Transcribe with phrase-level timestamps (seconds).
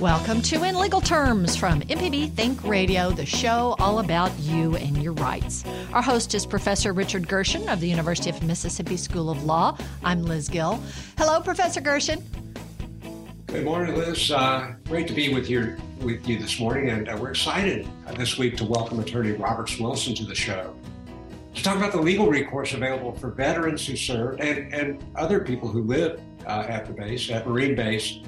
[0.00, 4.96] Welcome to In Legal Terms from MPB Think Radio, the show all about you and
[4.96, 5.62] your rights.
[5.92, 9.76] Our host is Professor Richard Gershon of the University of Mississippi School of Law.
[10.02, 10.82] I'm Liz Gill.
[11.18, 12.24] Hello, Professor Gershon.
[13.48, 14.30] Good morning, Liz.
[14.30, 18.12] Uh, great to be with you with you this morning, and uh, we're excited uh,
[18.14, 20.74] this week to welcome attorney Roberts Wilson to the show
[21.54, 25.68] to talk about the legal recourse available for veterans who served and, and other people
[25.68, 28.20] who live uh, at the base, at Marine Base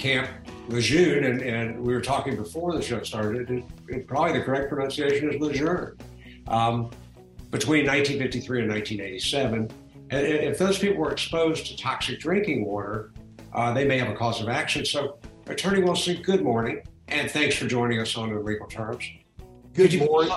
[0.00, 0.30] Camp
[0.68, 4.70] Lejeune, and, and we were talking before the show started, and, and probably the correct
[4.70, 5.96] pronunciation is Lejeune.
[6.48, 6.90] Um,
[7.50, 9.70] between 1953 and 1987,
[10.10, 13.12] and if those people were exposed to toxic drinking water,
[13.52, 14.84] uh, they may have a cause of action.
[14.84, 19.04] So, Attorney Wilson, good morning, and thanks for joining us on the legal terms.
[19.74, 20.32] Good morning.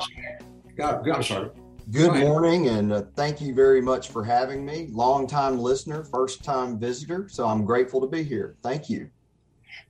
[0.76, 1.52] God, I'm sorry.
[1.92, 4.88] Good morning, and uh, thank you very much for having me.
[4.92, 7.30] Long time listener, first time visitor.
[7.30, 8.56] So I'm grateful to be here.
[8.62, 9.10] Thank you.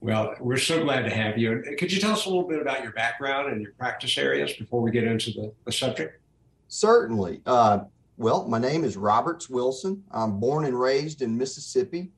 [0.01, 1.63] Well, we're so glad to have you.
[1.77, 4.81] Could you tell us a little bit about your background and your practice areas before
[4.81, 6.19] we get into the, the subject?
[6.67, 7.41] Certainly.
[7.45, 7.79] Uh,
[8.17, 10.03] well, my name is Roberts Wilson.
[10.11, 12.11] I'm born and raised in Mississippi,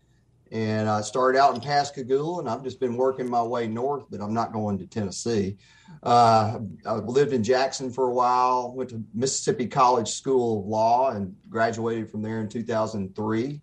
[0.51, 4.21] and I started out in Pascagoula, and I've just been working my way north, but
[4.21, 5.57] I'm not going to Tennessee.
[6.03, 11.11] Uh, I lived in Jackson for a while, went to Mississippi College School of Law,
[11.11, 13.61] and graduated from there in 2003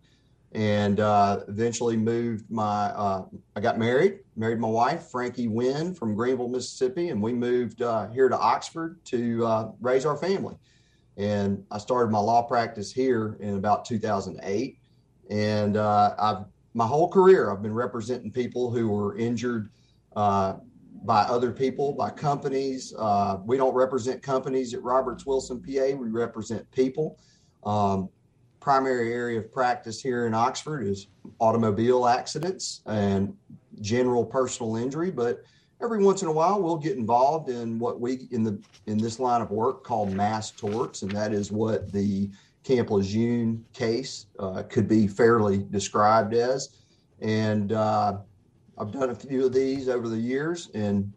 [0.55, 3.25] and uh, eventually moved my uh,
[3.57, 8.09] i got married married my wife frankie Wynn from greenville mississippi and we moved uh,
[8.09, 10.57] here to oxford to uh, raise our family.
[11.17, 14.79] And i started my law practice here in about 2008
[15.31, 16.45] and uh, i've
[16.75, 19.71] my whole career i've been representing people who were injured
[20.17, 20.55] uh,
[21.05, 22.93] by other people by companies.
[23.45, 27.19] We don't represent companies at roberts wilson pa we represent people.
[27.65, 28.11] Um,
[28.63, 31.09] primary area of practice here in Oxford is
[31.41, 33.37] automobile accidents and
[33.81, 35.43] general personal injury, but
[35.83, 38.57] every once in a while we'll get involved in what we in the
[38.87, 42.31] in this line of work called mass torts, and that is what the
[42.63, 46.77] Camp Lejeune case uh, could be fairly described as.
[47.21, 48.19] And uh,
[48.79, 51.13] I've done a few of these over the years, and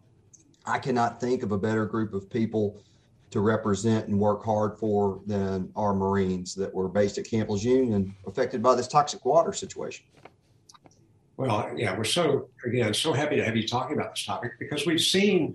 [0.66, 2.82] I cannot think of a better group of people
[3.36, 7.92] to represent and work hard for than our Marines that were based at Camp Lejeune
[7.92, 10.06] and affected by this toxic water situation.
[11.36, 14.86] Well, yeah, we're so, again, so happy to have you talking about this topic because
[14.86, 15.54] we've seen,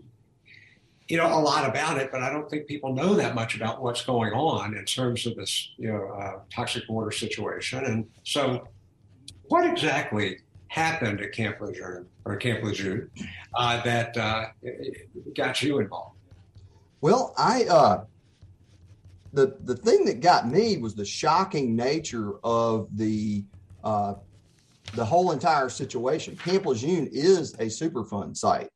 [1.07, 3.81] you know, a lot about it, but I don't think people know that much about
[3.81, 7.83] what's going on in terms of this, you know, uh, toxic water situation.
[7.85, 8.67] And so,
[9.45, 10.37] what exactly
[10.67, 13.09] happened at Camp Lejeune or Camp Lejeune
[13.55, 14.45] uh, that uh,
[15.35, 16.20] got you involved?
[17.01, 18.03] Well, I uh,
[19.33, 23.43] the the thing that got me was the shocking nature of the
[23.83, 24.13] uh,
[24.93, 26.35] the whole entire situation.
[26.35, 28.69] Camp Lejeune is a Superfund site,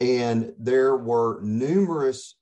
[0.00, 2.36] and there were numerous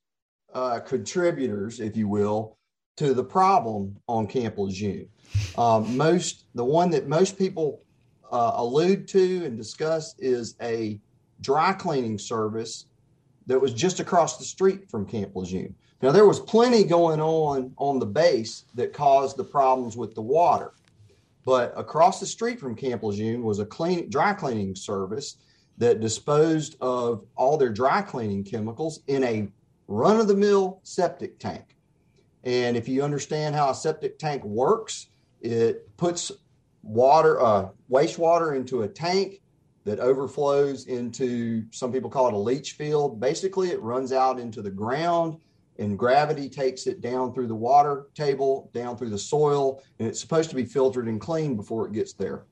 [0.53, 2.57] uh, contributors, if you will,
[2.97, 5.09] to the problem on Camp Lejeune.
[5.57, 7.81] Um, most the one that most people
[8.31, 10.99] uh, allude to and discuss is a
[11.41, 12.85] dry cleaning service
[13.47, 15.73] that was just across the street from Camp Lejeune.
[16.01, 20.21] Now, there was plenty going on on the base that caused the problems with the
[20.21, 20.73] water.
[21.43, 25.37] But across the street from Camp Lejeune was a clean, dry cleaning service
[25.77, 29.47] that disposed of all their dry cleaning chemicals in a
[29.87, 31.77] run of the mill septic tank.
[32.43, 35.07] And if you understand how a septic tank works,
[35.41, 36.31] it puts
[36.83, 39.41] water, uh, wastewater into a tank
[39.87, 43.21] that overflows into some people call it a leach field.
[43.21, 45.37] Basically, it runs out into the ground
[45.79, 50.19] and gravity takes it down through the water table, down through the soil, and it's
[50.19, 52.43] supposed to be filtered and cleaned before it gets there.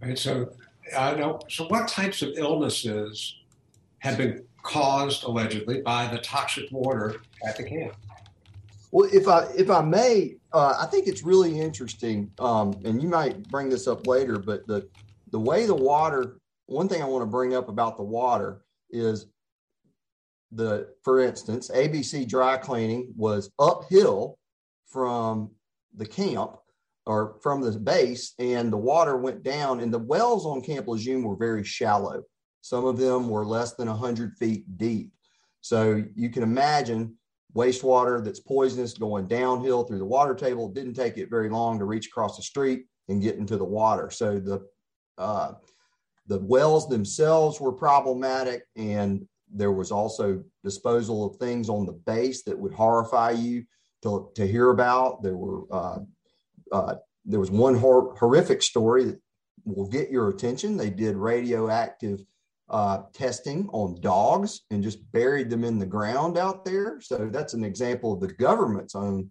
[0.00, 0.52] And So,
[0.96, 1.40] I know.
[1.48, 3.40] So, what types of illnesses
[3.98, 7.94] have been caused allegedly by the toxic water at the camp?
[8.92, 13.08] Well, if I if I may, uh, I think it's really interesting, um, and you
[13.08, 14.86] might bring this up later, but the
[15.32, 19.26] the way the water, one thing I want to bring up about the water is
[20.52, 24.38] the, for instance, ABC dry cleaning was uphill
[24.86, 25.50] from
[25.96, 26.56] the camp,
[27.06, 29.80] or from the base, and the water went down.
[29.80, 32.22] And the wells on Camp Lejeune were very shallow.
[32.60, 35.10] Some of them were less than 100 feet deep.
[35.62, 37.16] So you can imagine
[37.56, 40.68] wastewater that's poisonous going downhill through the water table.
[40.68, 43.64] It didn't take it very long to reach across the street and get into the
[43.64, 44.10] water.
[44.10, 44.66] So the
[45.18, 45.52] uh,
[46.26, 52.42] the wells themselves were problematic, and there was also disposal of things on the base
[52.44, 53.64] that would horrify you
[54.02, 55.22] to, to hear about.
[55.22, 55.98] There were uh,
[56.70, 56.94] uh,
[57.24, 59.20] there was one hor- horrific story that
[59.64, 60.76] will get your attention.
[60.76, 62.24] They did radioactive
[62.68, 67.00] uh, testing on dogs and just buried them in the ground out there.
[67.00, 69.30] So that's an example of the government's own.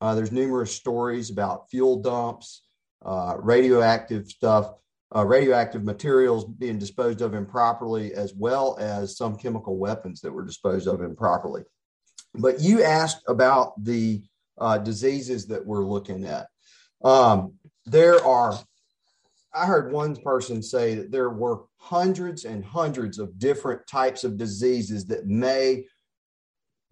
[0.00, 2.62] Uh, there's numerous stories about fuel dumps,
[3.04, 4.72] uh, radioactive stuff,
[5.14, 10.44] uh, radioactive materials being disposed of improperly, as well as some chemical weapons that were
[10.44, 11.62] disposed of improperly.
[12.34, 14.22] But you asked about the
[14.58, 16.46] uh, diseases that we're looking at.
[17.04, 17.54] Um,
[17.86, 18.58] there are,
[19.54, 24.36] I heard one person say that there were hundreds and hundreds of different types of
[24.36, 25.84] diseases that may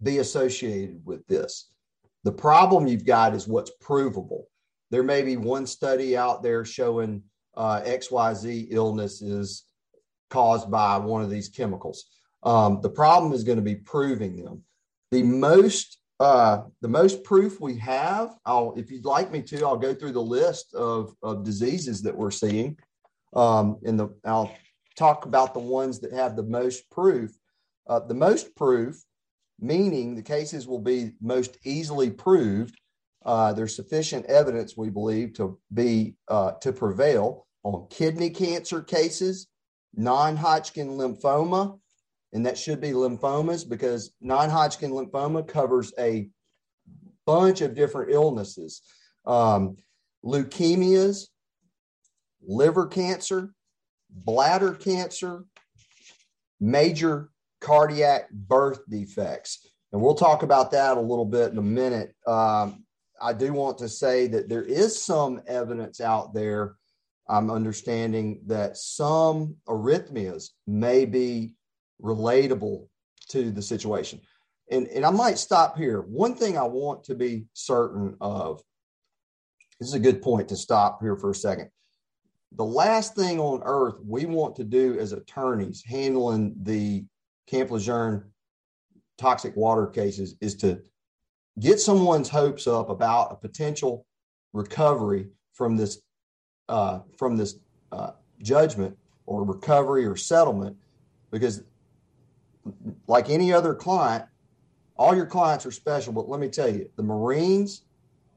[0.01, 1.71] be associated with this.
[2.23, 4.47] The problem you've got is what's provable.
[4.93, 7.23] There may be one study out there showing
[7.57, 9.63] uh, XYZ illness is
[10.29, 12.05] caused by one of these chemicals.
[12.43, 14.61] Um, the problem is going to be proving them.
[15.09, 19.77] The most uh, the most proof we have, I'll, if you'd like me to, I'll
[19.77, 22.77] go through the list of, of diseases that we're seeing.
[23.35, 24.55] Um, in the, I'll
[24.95, 27.31] talk about the ones that have the most proof.
[27.87, 29.03] Uh, the most proof,
[29.59, 32.79] meaning the cases will be most easily proved.
[33.25, 39.47] Uh, there's sufficient evidence, we believe, to be uh, to prevail on kidney cancer cases,
[39.95, 41.79] non-Hodgkin lymphoma,
[42.33, 46.29] and that should be lymphomas because non-Hodgkin lymphoma covers a
[47.25, 48.81] bunch of different illnesses,
[49.25, 49.77] um,
[50.25, 51.27] leukemias,
[52.45, 53.53] liver cancer,
[54.09, 55.45] bladder cancer,
[56.59, 57.29] major
[57.61, 59.65] cardiac birth defects.
[59.91, 62.15] And we'll talk about that a little bit in a minute.
[62.27, 62.83] Um,
[63.23, 66.75] I do want to say that there is some evidence out there.
[67.29, 71.55] I'm understanding that some arrhythmias may be
[72.01, 72.87] relatable
[73.29, 74.19] to the situation.
[74.69, 76.01] And, and I might stop here.
[76.01, 78.61] One thing I want to be certain of
[79.79, 81.69] this is a good point to stop here for a second.
[82.55, 87.05] The last thing on earth we want to do as attorneys handling the
[87.47, 88.31] Camp Lejeune
[89.17, 90.81] toxic water cases is to
[91.59, 94.05] get someone's hopes up about a potential
[94.53, 96.01] recovery from this
[96.69, 97.55] uh, from this
[97.91, 98.11] uh,
[98.41, 100.75] judgment or recovery or settlement
[101.31, 101.63] because
[103.07, 104.25] like any other client,
[104.95, 106.13] all your clients are special.
[106.13, 107.83] But let me tell you, the Marines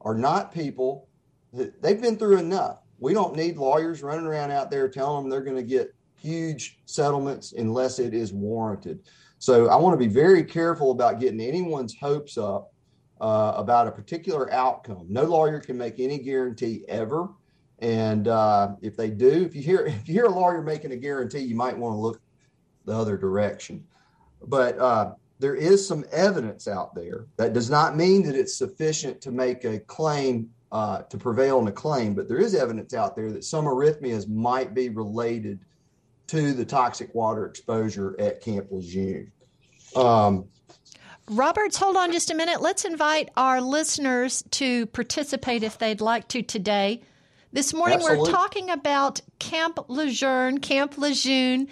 [0.01, 1.07] are not people
[1.53, 2.79] that they've been through enough.
[2.99, 6.79] We don't need lawyers running around out there telling them they're going to get huge
[6.85, 8.99] settlements unless it is warranted.
[9.39, 12.73] So I want to be very careful about getting anyone's hopes up
[13.21, 15.05] uh, about a particular outcome.
[15.09, 17.29] No lawyer can make any guarantee ever.
[17.79, 20.97] And uh, if they do, if you hear if you hear a lawyer making a
[20.97, 22.21] guarantee, you might want to look
[22.85, 23.83] the other direction.
[24.43, 27.27] But uh, there is some evidence out there.
[27.37, 31.67] That does not mean that it's sufficient to make a claim uh, to prevail on
[31.67, 35.59] a claim, but there is evidence out there that some arrhythmias might be related
[36.27, 39.31] to the toxic water exposure at Camp Lejeune.
[39.95, 40.45] Um,
[41.29, 42.61] Roberts, hold on just a minute.
[42.61, 47.01] Let's invite our listeners to participate if they'd like to today.
[47.51, 48.29] This morning Absolutely.
[48.29, 51.67] we're talking about Camp Lejeune, Camp Lejeune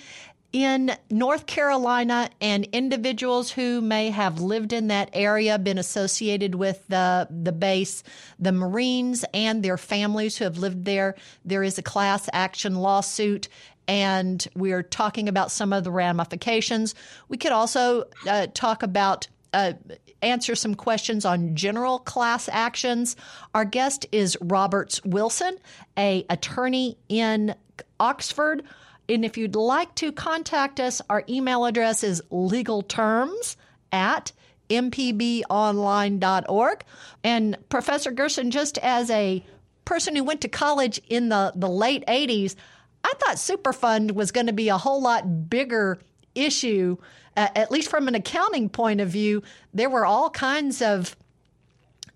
[0.51, 6.85] in North Carolina and individuals who may have lived in that area, been associated with
[6.89, 8.03] the, the base,
[8.39, 11.15] the Marines and their families who have lived there.
[11.45, 13.47] There is a class action lawsuit
[13.87, 16.95] and we're talking about some of the ramifications.
[17.29, 19.73] We could also uh, talk about uh,
[20.21, 23.15] answer some questions on general class actions.
[23.53, 25.57] Our guest is Roberts Wilson,
[25.97, 27.55] a attorney in
[27.99, 28.63] Oxford
[29.07, 33.55] and if you'd like to contact us, our email address is legalterms
[33.91, 34.31] at
[34.69, 36.83] mpbonline.org.
[37.23, 39.45] And Professor Gershon, just as a
[39.85, 42.55] person who went to college in the, the late 80s,
[43.03, 45.99] I thought Superfund was going to be a whole lot bigger
[46.33, 46.97] issue,
[47.35, 49.43] at least from an accounting point of view.
[49.73, 51.15] There were all kinds of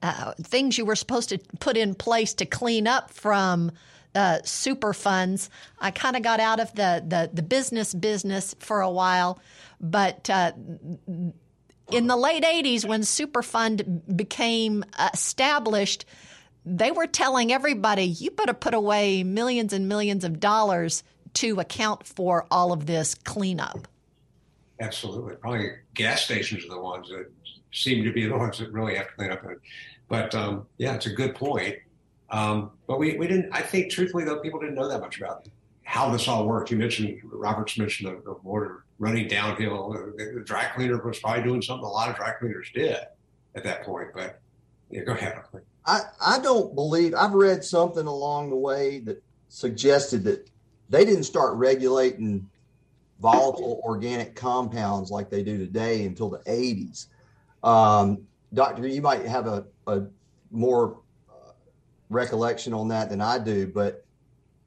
[0.02, 3.72] uh, things you were supposed to put in place to clean up from
[4.16, 5.50] uh, super funds.
[5.80, 9.40] I kind of got out of the, the, the business business for a while,
[9.80, 10.54] but uh,
[11.92, 14.84] in the late 80s, when Superfund became
[15.14, 16.06] established,
[16.66, 21.04] they were telling everybody, you better put away millions and millions of dollars
[21.36, 23.88] to account for all of this cleanup.
[24.80, 25.36] Absolutely.
[25.36, 27.32] Probably gas stations are the ones that
[27.72, 29.44] seem to be the ones that really have to clean up.
[30.08, 31.76] But um, yeah, it's a good point.
[32.32, 35.48] Um, but we, we didn't, I think truthfully though, people didn't know that much about
[35.84, 36.72] how this all worked.
[36.72, 39.92] You mentioned, Roberts mentioned the, the water running downhill.
[39.92, 43.00] The, the, dry cleaner was probably doing something a lot of dry cleaners did
[43.56, 44.10] at that point.
[44.14, 44.40] But
[44.92, 45.42] yeah, go ahead.
[45.86, 50.50] I, I don't believe, I've read something along the way that suggested that
[50.90, 52.48] they didn't start regulating
[53.20, 57.08] volatile organic compounds like they do today until the 80s.
[57.64, 58.22] Um,
[58.54, 60.04] doctor, you might have a, a
[60.52, 61.52] more uh,
[62.10, 64.06] recollection on that than I do, but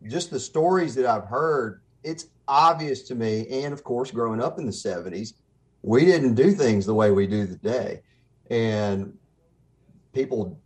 [0.06, 4.58] just the stories that I've heard, it's obvious to me, and of course, growing up
[4.58, 5.34] in the 70s,
[5.82, 8.02] we didn't do things the way we do today.
[8.50, 9.16] And
[10.12, 10.60] people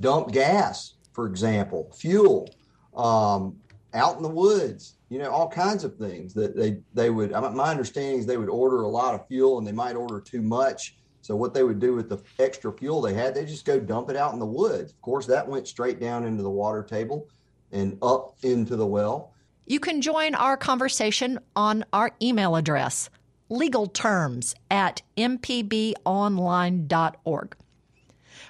[0.00, 2.48] dump gas, for example, fuel
[2.94, 3.56] um,
[3.94, 7.70] out in the woods, you know, all kinds of things that they, they would, my
[7.70, 10.96] understanding is they would order a lot of fuel and they might order too much.
[11.20, 14.08] So what they would do with the extra fuel they had, they just go dump
[14.08, 14.90] it out in the woods.
[14.90, 17.28] Of course, that went straight down into the water table
[17.72, 19.34] and up into the well.
[19.66, 23.10] You can join our conversation on our email address,
[23.50, 25.96] legalterms at mpbonline.org.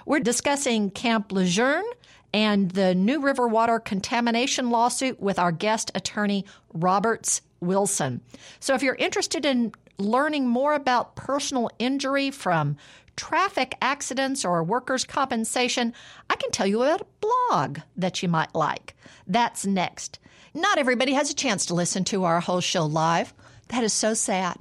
[0.05, 1.85] We're discussing Camp Lejeune
[2.33, 8.21] and the New River water contamination lawsuit with our guest attorney, Roberts Wilson.
[8.59, 12.77] So if you're interested in learning more about personal injury from
[13.15, 15.93] traffic accidents or workers' compensation,
[16.29, 18.95] I can tell you about a blog that you might like.
[19.27, 20.19] That's next.
[20.53, 23.33] Not everybody has a chance to listen to our whole show live.
[23.69, 24.57] That is so sad.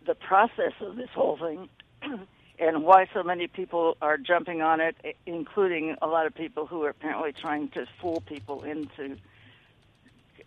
[0.06, 1.68] the process of this whole thing
[2.58, 6.82] and why so many people are jumping on it, including a lot of people who
[6.82, 9.16] are apparently trying to fool people into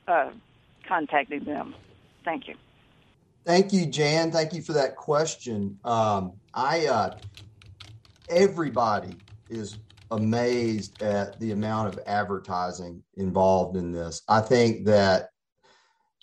[0.07, 0.29] uh,
[0.87, 1.73] contacting them.
[2.23, 2.55] Thank you.
[3.47, 4.29] Thank you, Jan.
[4.29, 5.79] Thank you for that question.
[5.85, 7.17] Um, I uh,
[8.27, 9.15] everybody
[9.49, 9.77] is
[10.11, 14.21] amazed at the amount of advertising involved in this.
[14.27, 15.29] I think that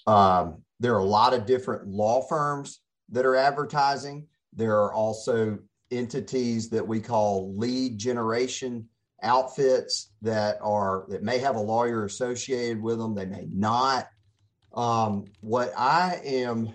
[0.07, 4.27] um, there are a lot of different law firms that are advertising.
[4.53, 8.87] There are also entities that we call lead generation
[9.23, 13.15] outfits that are that may have a lawyer associated with them.
[13.15, 14.09] They may not.
[14.75, 16.75] Um, what I am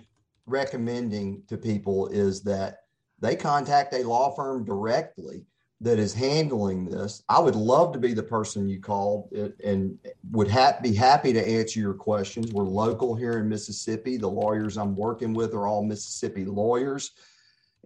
[0.50, 2.80] recommending to people is that
[3.20, 5.46] they contact a law firm directly
[5.82, 7.22] that is handling this.
[7.28, 9.32] I would love to be the person you called
[9.64, 9.98] and
[10.30, 12.52] would ha- be happy to answer your questions.
[12.52, 14.18] We're local here in Mississippi.
[14.18, 17.12] The lawyers I'm working with are all Mississippi lawyers.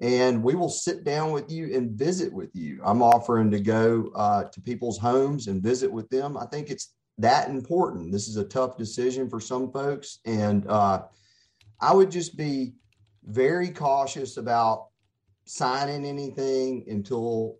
[0.00, 2.80] And we will sit down with you and visit with you.
[2.84, 6.36] I'm offering to go uh, to people's homes and visit with them.
[6.36, 8.10] I think it's that important.
[8.10, 10.18] This is a tough decision for some folks.
[10.24, 11.02] And uh,
[11.80, 12.74] I would just be
[13.24, 14.88] very cautious about
[15.44, 17.56] signing anything until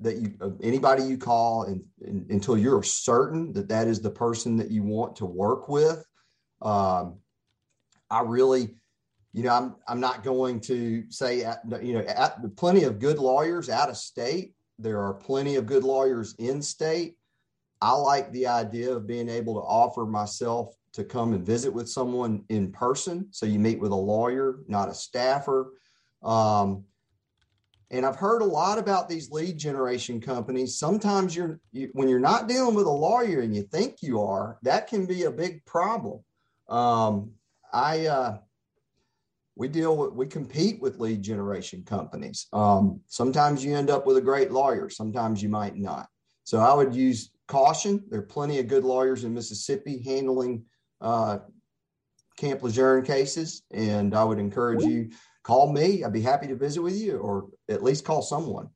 [0.00, 4.10] that you uh, anybody you call and, and, until you're certain that that is the
[4.10, 6.04] person that you want to work with
[6.62, 7.18] um,
[8.08, 8.76] i really
[9.32, 11.38] you know i'm i'm not going to say
[11.82, 15.82] you know at, plenty of good lawyers out of state there are plenty of good
[15.82, 17.16] lawyers in state.
[17.80, 21.88] I like the idea of being able to offer myself to come and visit with
[21.88, 23.28] someone in person.
[23.30, 25.72] So you meet with a lawyer, not a staffer.
[26.22, 26.84] Um,
[27.90, 30.78] and I've heard a lot about these lead generation companies.
[30.78, 34.58] Sometimes you're you, when you're not dealing with a lawyer and you think you are,
[34.62, 36.20] that can be a big problem.
[36.68, 37.30] Um,
[37.72, 38.38] I uh,
[39.56, 42.48] we deal with we compete with lead generation companies.
[42.52, 44.90] Um, sometimes you end up with a great lawyer.
[44.90, 46.08] Sometimes you might not.
[46.44, 48.04] So I would use caution.
[48.10, 50.64] There are plenty of good lawyers in Mississippi handling
[51.00, 51.38] uh,
[52.36, 55.10] Camp Lejeune cases, and I would encourage you
[55.42, 56.04] call me.
[56.04, 58.68] I'd be happy to visit with you, or at least call someone.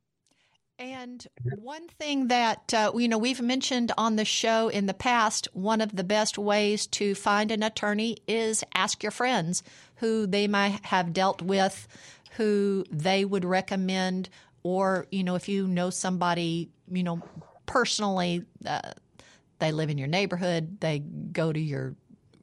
[0.79, 1.25] And
[1.59, 5.81] one thing that uh, you know we've mentioned on the show in the past, one
[5.81, 9.63] of the best ways to find an attorney is ask your friends
[9.97, 11.87] who they might have dealt with,
[12.33, 14.29] who they would recommend,
[14.65, 17.23] or you know if you know somebody you know
[17.67, 18.93] personally, uh,
[19.61, 21.95] they live in your neighborhood, they go to your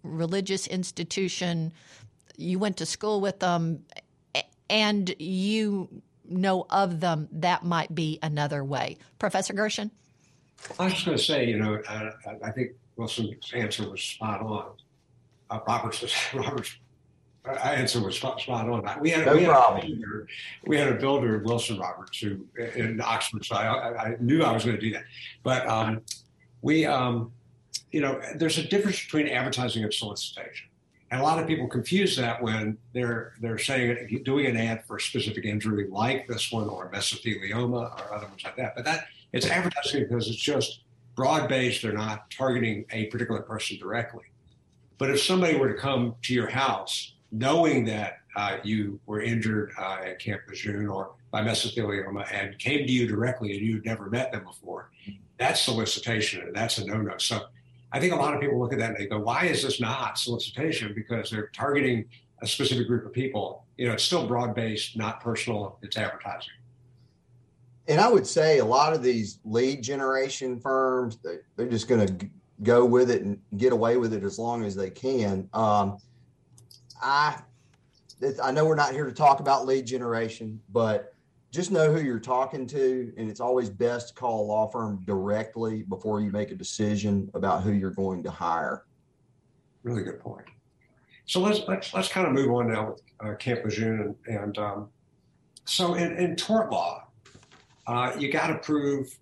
[0.03, 1.74] religious institution,
[2.38, 3.84] you went to school with them,
[4.70, 5.89] and you
[6.29, 8.98] know of them, that might be another way.
[9.18, 9.91] Professor Gershon?
[10.77, 12.12] I was going to say, you know, I,
[12.44, 14.72] I think Wilson's answer was spot on.
[15.50, 16.03] Uh, Robert's,
[16.34, 16.77] Robert's
[17.48, 19.01] uh, answer was spot, spot on.
[19.01, 19.86] We had, no we, had problem.
[19.86, 20.27] A builder,
[20.65, 24.65] we had a builder, Wilson Roberts, who in Oxford, so I, I knew I was
[24.65, 25.03] going to do that.
[25.44, 26.01] But um,
[26.62, 27.32] we, um,
[27.91, 30.69] you know, there's a difference between advertising and solicitation.
[31.12, 34.98] And a lot of people confuse that when they're they're saying doing an ad for
[34.98, 38.75] a specific injury like this one or mesothelioma or other ones like that.
[38.75, 40.81] But that it's advertising because it's just
[41.15, 41.81] broad based.
[41.81, 44.25] They're not targeting a particular person directly.
[45.00, 49.72] But if somebody were to come to your house knowing that uh, you were injured
[49.77, 54.10] uh, at Camp Lejeune or by mesothelioma and came to you directly and you'd never
[54.10, 54.89] met them before,
[55.38, 57.17] that's solicitation and that's a no no.
[57.17, 57.46] So
[57.91, 59.81] I think a lot of people look at that and they go, why is this
[59.81, 60.94] not solicitation?
[60.94, 62.05] Because they're targeting
[62.42, 63.66] a specific group of people.
[63.77, 66.53] You know, it's still broad based, not personal, it's advertising.
[67.87, 71.18] And I would say a lot of these lead generation firms,
[71.55, 72.29] they're just going to
[72.61, 75.50] go with it and get away with it as long as they can.
[75.53, 75.98] Um,
[77.01, 77.40] I,
[78.44, 81.16] I know we're not here to talk about lead generation, but
[81.51, 85.01] just know who you're talking to and it's always best to call a law firm
[85.05, 88.85] directly before you make a decision about who you're going to hire.
[89.83, 90.46] Really good point.
[91.25, 94.57] So let's let's, let's kind of move on now with uh, camp lejeune and, and
[94.57, 94.90] um,
[95.66, 97.07] so in, in, tort law
[97.85, 99.18] uh, you got to prove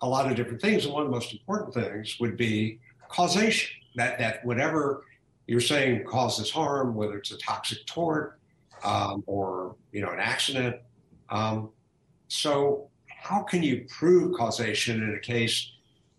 [0.00, 3.70] a lot of different things and one of the most important things would be causation.
[3.94, 5.04] That that whatever
[5.46, 8.38] you're saying causes harm whether it's a toxic tort
[8.84, 10.76] um, or you know an accident
[11.32, 11.70] um,
[12.28, 15.72] so, how can you prove causation in a case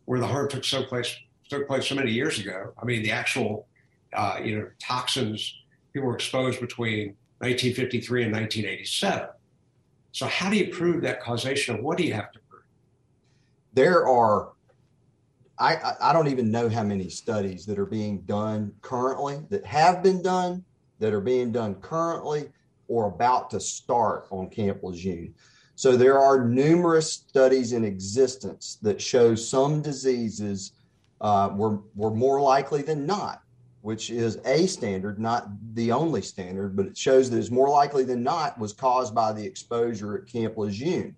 [0.05, 1.15] where the harm took so place
[1.49, 2.73] took place so many years ago?
[2.81, 3.67] I mean, the actual
[4.13, 5.61] uh, you know toxins
[5.93, 9.29] people were exposed between 1953 and 1987.
[10.11, 11.83] So, how do you prove that causation?
[11.83, 12.63] What do you have to prove?
[13.73, 14.49] There are.
[15.59, 20.01] I, I don't even know how many studies that are being done currently that have
[20.01, 20.65] been done
[20.97, 22.49] that are being done currently
[22.87, 25.33] or about to start on Camp Lejeune.
[25.75, 30.73] So there are numerous studies in existence that show some diseases
[31.21, 33.41] uh, were, were more likely than not,
[33.81, 38.03] which is a standard, not the only standard, but it shows that it's more likely
[38.03, 41.15] than not was caused by the exposure at Camp Lejeune.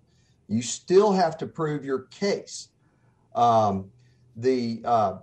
[0.48, 2.68] You still have to prove your case.
[3.34, 3.90] Um,
[4.36, 5.18] the uh,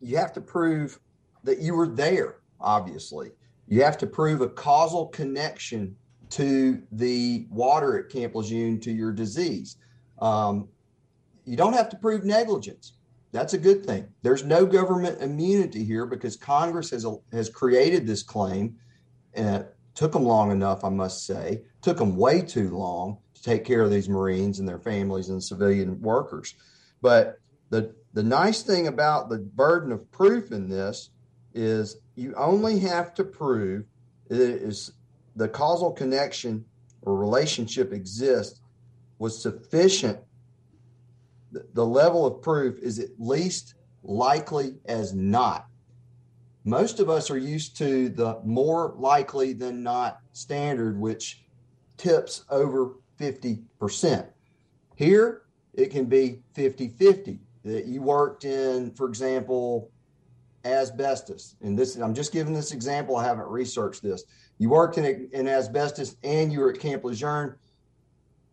[0.00, 0.98] you have to prove
[1.44, 3.30] that you were there, obviously.
[3.68, 5.96] You have to prove a causal connection
[6.30, 9.76] to the water at Camp Lejeune to your disease.
[10.18, 10.68] Um,
[11.44, 12.94] you don't have to prove negligence.
[13.32, 14.08] That's a good thing.
[14.22, 18.76] There's no government immunity here because Congress has has created this claim.
[19.34, 21.62] And it took them long enough, I must say.
[21.80, 25.42] Took them way too long to take care of these Marines and their families and
[25.42, 26.54] civilian workers.
[27.00, 31.10] But the the nice thing about the burden of proof in this
[31.54, 33.84] is you only have to prove
[34.30, 34.92] it is
[35.36, 36.64] the causal connection
[37.02, 38.60] or relationship exists
[39.18, 40.18] was sufficient.
[41.74, 45.66] The level of proof is at least likely as not.
[46.64, 51.44] Most of us are used to the more likely than not standard, which
[51.96, 54.26] tips over 50%.
[54.94, 55.42] Here,
[55.74, 59.90] it can be 50 50 that you worked in, for example,
[60.64, 61.56] asbestos.
[61.60, 63.16] And this, I'm just giving this example.
[63.16, 64.24] I haven't researched this.
[64.58, 67.56] You worked in, in asbestos and you were at Camp Lejeune.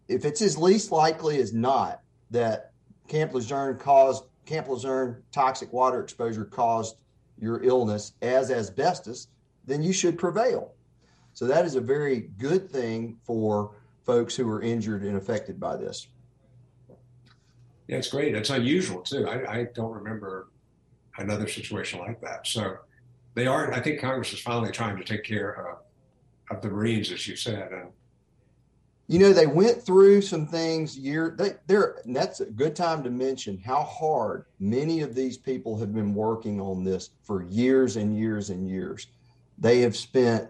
[0.08, 2.72] if it's as least likely as not that
[3.08, 6.95] Camp Lejeune caused Camp Lejeune toxic water exposure caused
[7.39, 9.28] your illness as asbestos,
[9.65, 10.74] then you should prevail.
[11.34, 15.78] So that is a very good thing for folks who are injured and affected by
[15.78, 16.08] this.
[17.88, 18.36] Yeah, it's great.
[18.36, 19.28] It's unusual too.
[19.28, 20.50] I, I don't remember
[21.19, 22.47] another situation like that.
[22.47, 22.77] So
[23.36, 23.71] they are.
[23.73, 27.36] I think Congress is finally trying to take care of, of the Marines, as you
[27.36, 27.89] said, and
[29.10, 33.10] you know they went through some things year they they're that's a good time to
[33.10, 38.15] mention how hard many of these people have been working on this for years and
[38.15, 39.08] years and years
[39.58, 40.47] they have spent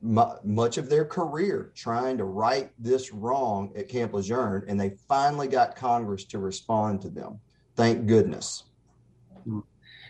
[0.00, 5.46] much of their career trying to right this wrong at camp lejeune and they finally
[5.46, 7.38] got congress to respond to them
[7.76, 8.64] thank goodness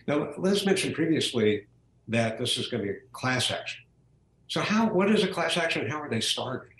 [0.06, 1.66] now liz mentioned previously
[2.08, 3.82] that this is going to be a class action
[4.48, 6.72] so how what is a class action and how are they started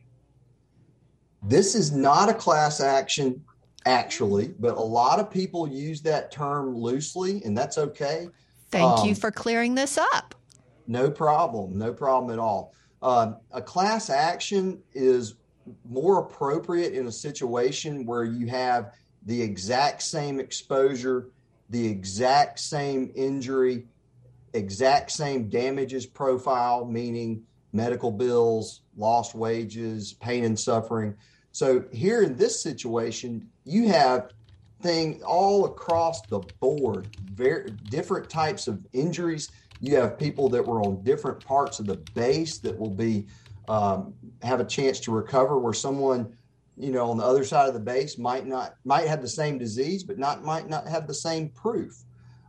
[1.42, 3.42] this is not a class action,
[3.84, 8.28] actually, but a lot of people use that term loosely, and that's okay.
[8.70, 10.34] Thank um, you for clearing this up.
[10.86, 11.76] No problem.
[11.76, 12.74] No problem at all.
[13.02, 15.34] Um, a class action is
[15.88, 18.92] more appropriate in a situation where you have
[19.26, 21.30] the exact same exposure,
[21.72, 23.86] the exact same injury,
[24.52, 31.14] exact same damages profile, meaning medical bills, lost wages, pain and suffering.
[31.50, 34.32] So here in this situation, you have
[34.82, 39.50] things all across the board, very different types of injuries.
[39.80, 43.26] You have people that were on different parts of the base that will be
[43.68, 46.36] um, have a chance to recover, where someone
[46.76, 49.58] you know on the other side of the base might not might have the same
[49.58, 52.04] disease, but not might not have the same proof.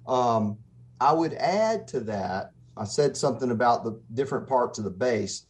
[0.07, 0.57] Um,
[0.99, 2.51] I would add to that.
[2.75, 5.45] I said something about the different parts of the base.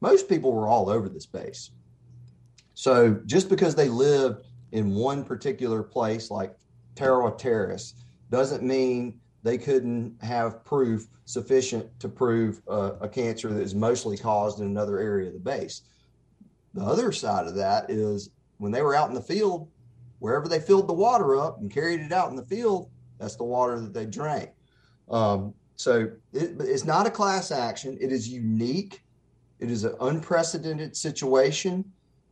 [0.00, 1.70] Most people were all over this base.
[2.74, 6.56] So just because they lived in one particular place, like
[6.94, 7.94] Tarawa Terrace,
[8.30, 14.16] doesn't mean they couldn't have proof sufficient to prove a, a cancer that is mostly
[14.16, 15.82] caused in another area of the base.
[16.74, 19.68] The other side of that is when they were out in the field,
[20.18, 23.44] wherever they filled the water up and carried it out in the field, that's the
[23.44, 24.50] water that they drank.
[25.10, 27.98] Um, so it, it's not a class action.
[28.00, 29.02] It is unique.
[29.58, 31.84] It is an unprecedented situation.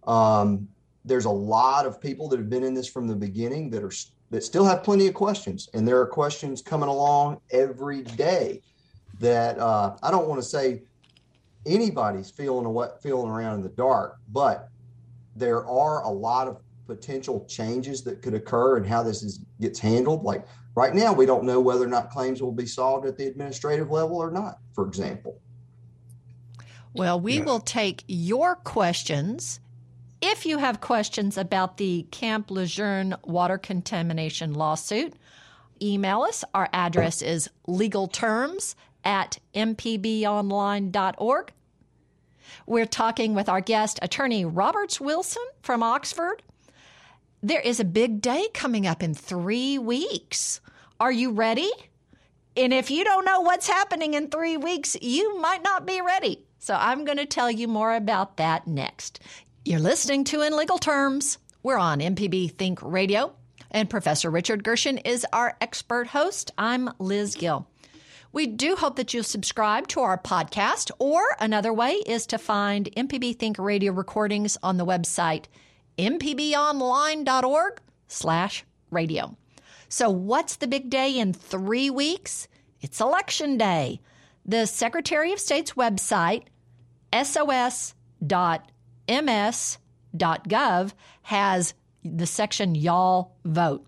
[0.07, 0.68] Um,
[1.05, 3.92] there's a lot of people that have been in this from the beginning that are
[4.31, 8.62] that still have plenty of questions, and there are questions coming along every day
[9.18, 10.83] that uh, I don't want to say
[11.66, 14.68] anybody's feeling a, feeling around in the dark, but
[15.37, 19.79] there are a lot of potential changes that could occur and how this is gets
[19.79, 20.25] handled.
[20.25, 23.27] Like right now, we don't know whether or not claims will be solved at the
[23.27, 25.38] administrative level or not, for example.
[26.92, 27.44] Well, we yeah.
[27.44, 29.61] will take your questions
[30.20, 35.14] if you have questions about the Camp Lejeune water contamination lawsuit,
[35.81, 36.44] email us.
[36.53, 41.53] Our address is legalterms at mpbonline.org.
[42.67, 46.43] We're talking with our guest, attorney Roberts Wilson from Oxford.
[47.43, 50.61] There is a big day coming up in three weeks.
[50.99, 51.71] Are you ready?
[52.57, 56.45] And if you don't know what's happening in three weeks, you might not be ready.
[56.59, 59.21] So I'm going to tell you more about that next.
[59.65, 61.39] You're listening to In Legal Terms.
[61.63, 63.33] We're on MPB Think Radio,
[63.71, 66.51] and Professor Richard Gershon is our expert host.
[66.59, 67.69] I'm Liz Gill.
[68.33, 72.88] We do hope that you'll subscribe to our podcast, or another way is to find
[72.97, 75.47] MPB Think Radio recordings on the website
[75.99, 79.37] mpbonline.org slash radio.
[79.88, 82.47] So what's the big day in three weeks?
[82.81, 84.01] It's Election Day.
[84.47, 86.45] The Secretary of State's website,
[87.12, 88.61] sos.gov,
[89.09, 93.87] ms.gov has the section Y'all Vote.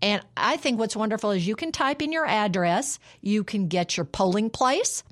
[0.00, 3.96] And I think what's wonderful is you can type in your address, you can get
[3.96, 5.02] your polling place,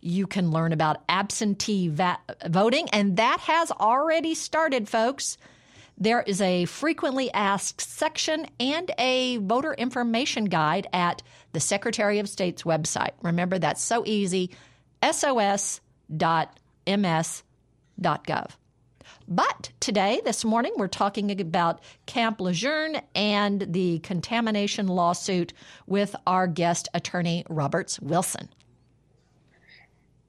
[0.00, 5.36] you can learn about absentee va- voting, and that has already started, folks.
[5.96, 12.28] There is a frequently asked section and a voter information guide at the Secretary of
[12.28, 13.12] State's website.
[13.22, 14.50] Remember, that's so easy
[15.02, 15.80] sos.ms.gov.
[19.28, 25.52] But today, this morning, we're talking about Camp Lejeune and the contamination lawsuit
[25.86, 28.48] with our guest attorney, Roberts Wilson.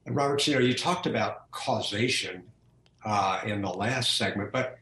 [0.05, 2.43] And Roberts, you know, you talked about causation
[3.05, 4.77] uh, in the last segment, but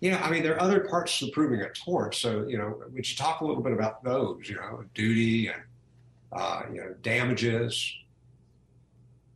[0.00, 2.14] you know, I mean, there are other parts to proving a tort.
[2.14, 4.48] So, you know, would you talk a little bit about those?
[4.48, 5.62] You know, duty and
[6.32, 7.94] uh, you know damages.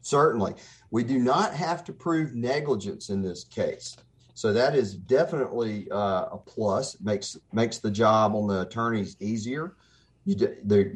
[0.03, 0.55] Certainly,
[0.91, 3.97] we do not have to prove negligence in this case.
[4.35, 6.99] So that is definitely uh, a plus.
[7.01, 9.77] Makes makes the job on the attorneys easier.
[10.25, 10.35] You,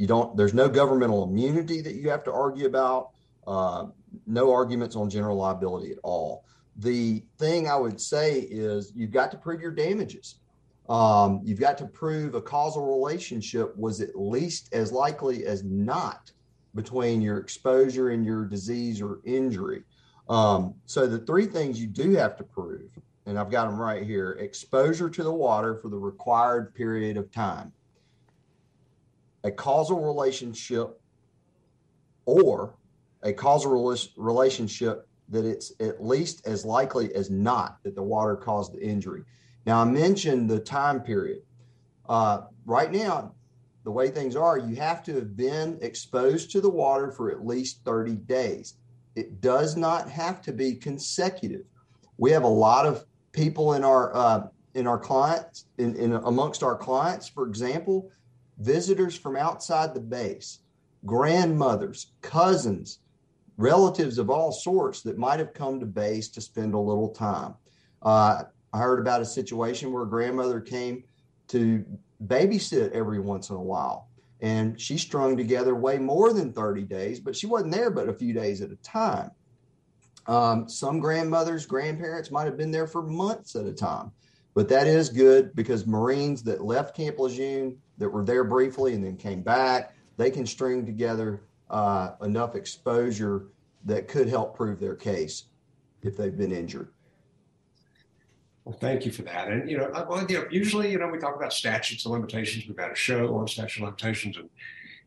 [0.06, 0.36] don't.
[0.36, 3.10] There's no governmental immunity that you have to argue about.
[3.46, 3.86] Uh,
[4.26, 6.44] no arguments on general liability at all.
[6.76, 10.36] The thing I would say is you've got to prove your damages.
[10.88, 16.30] Um, you've got to prove a causal relationship was at least as likely as not
[16.74, 19.82] between your exposure and your disease or injury.
[20.28, 22.90] Um, so the three things you do have to prove,
[23.26, 27.30] and I've got them right here: exposure to the water for the required period of
[27.30, 27.72] time,
[29.44, 31.00] a causal relationship,
[32.24, 32.74] or
[33.22, 33.72] a causal
[34.16, 39.24] relationship that it's at least as likely as not that the water caused the injury.
[39.66, 41.42] Now, I mentioned the time period.
[42.06, 43.34] Uh, right now,
[43.84, 47.46] the way things are, you have to have been exposed to the water for at
[47.46, 48.74] least 30 days.
[49.14, 51.66] It does not have to be consecutive.
[52.16, 56.62] We have a lot of people in our uh, in our clients in, in amongst
[56.62, 58.10] our clients, for example,
[58.58, 60.60] visitors from outside the base,
[61.04, 63.00] grandmothers, cousins,
[63.56, 67.54] relatives of all sorts that might have come to base to spend a little time.
[68.02, 71.04] Uh, I heard about a situation where a grandmother came
[71.48, 71.84] to
[72.26, 74.08] babysit every once in a while.
[74.40, 78.12] And she strung together way more than 30 days, but she wasn't there but a
[78.12, 79.30] few days at a time.
[80.26, 84.10] Um, some grandmothers, grandparents might have been there for months at a time.
[84.54, 89.04] But that is good because Marines that left Camp Lejeune, that were there briefly and
[89.04, 93.46] then came back, they can string together uh, enough exposure
[93.84, 95.44] that could help prove their case
[96.02, 96.88] if they've been injured.
[98.64, 99.48] Well, thank you for that.
[99.48, 102.66] And you know, well, you know, usually, you know, we talk about statutes of limitations.
[102.66, 104.48] We've got a show on statute of limitations, and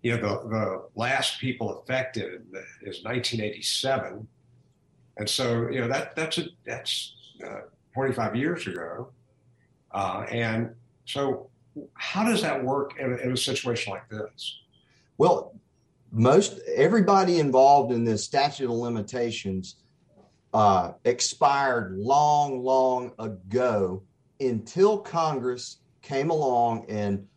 [0.04, 2.46] you know, the the last people affected
[2.82, 4.28] is 1987,
[5.18, 7.62] and so you know that that's a that's uh,
[7.96, 9.10] 25 years ago,
[9.92, 11.50] uh, and so
[11.96, 14.60] how does that work in a, in a situation like this?
[15.18, 15.56] Well,
[16.12, 19.78] most everybody involved in this statute of limitations
[20.54, 24.04] uh, expired long, long ago
[24.40, 27.28] until Congress came along and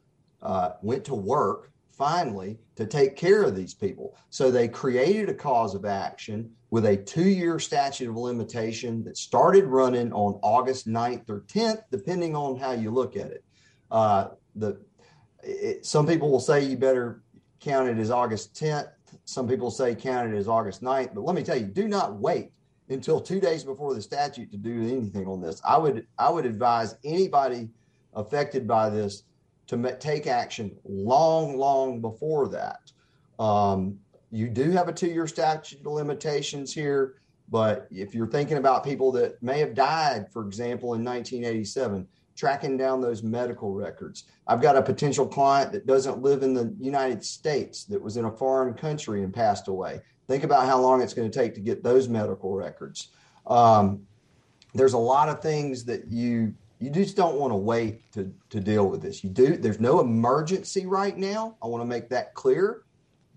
[0.43, 4.17] uh, went to work finally to take care of these people.
[4.31, 9.19] So they created a cause of action with a two year statute of limitation that
[9.19, 13.45] started running on August 9th or 10th, depending on how you look at it.
[13.91, 14.81] Uh, the
[15.43, 17.23] it, some people will say you better
[17.61, 18.89] count it as August 10th.
[19.25, 21.15] Some people say count it as August 9th.
[21.15, 22.53] But let me tell you, do not wait
[22.91, 25.61] until two days before the statute to do anything on this.
[25.65, 27.71] I would I would advise anybody
[28.15, 29.23] affected by this
[29.69, 32.91] to take action long, long before that.
[33.39, 33.99] Um,
[34.33, 37.15] you do have a two-year statute of limitations here,
[37.49, 42.77] but if you're thinking about people that may have died, for example, in 1987, tracking
[42.77, 44.25] down those medical records.
[44.47, 48.25] I've got a potential client that doesn't live in the United States that was in
[48.25, 50.01] a foreign country and passed away.
[50.31, 53.09] Think about how long it's going to take to get those medical records.
[53.49, 54.07] Um,
[54.75, 58.61] there's a lot of things that you you just don't want to wait to to
[58.61, 59.25] deal with this.
[59.25, 59.57] You do.
[59.57, 61.57] There's no emergency right now.
[61.61, 62.85] I want to make that clear,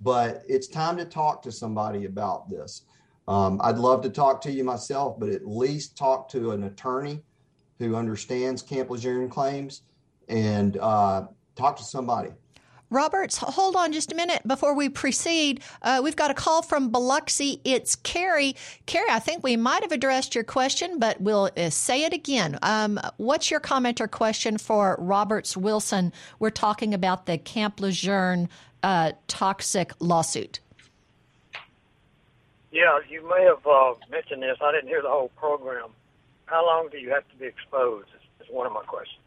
[0.03, 2.83] but it's time to talk to somebody about this.
[3.27, 7.23] Um, I'd love to talk to you myself, but at least talk to an attorney
[7.79, 9.81] who understands Camp Lejeune claims
[10.27, 11.23] and uh,
[11.55, 12.29] talk to somebody.
[12.93, 15.61] Roberts, hold on just a minute before we proceed.
[15.81, 17.59] Uh, we've got a call from Biloxi.
[17.63, 18.55] It's Carrie.
[18.85, 22.59] Carrie, I think we might have addressed your question, but we'll uh, say it again.
[22.61, 26.13] Um, what's your comment or question for Roberts Wilson?
[26.37, 28.47] We're talking about the Camp Lejeune
[28.83, 30.59] uh, toxic lawsuit.
[32.71, 34.57] Yeah, you may have uh, mentioned this.
[34.61, 35.89] I didn't hear the whole program.
[36.45, 38.09] How long do you have to be exposed?
[38.39, 39.22] Is, one of my questions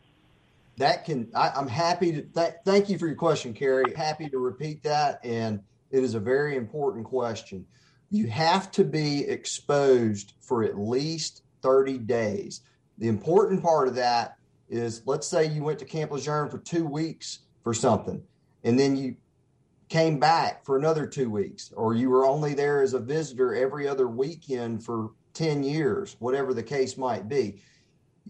[0.78, 3.94] that can I, am happy to th- thank you for your question carrie.
[3.94, 5.60] Happy to repeat that and
[5.90, 7.64] it is a very important question.
[8.10, 12.60] You have to be exposed for at least 30 days.
[12.98, 14.36] The important part of that
[14.68, 18.22] is let's say you went to camp lejeune for two weeks for something
[18.64, 19.16] and then you
[19.88, 23.86] came back for another two weeks or you were only there as a visitor every
[23.86, 27.60] other weekend for 10 years whatever the case might be